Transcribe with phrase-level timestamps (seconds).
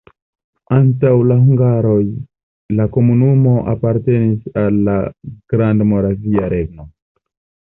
[0.75, 1.99] Antaŭ la hungaroj
[2.79, 4.97] la komunumo apartenis al la
[5.55, 6.89] Grandmoravia Regno.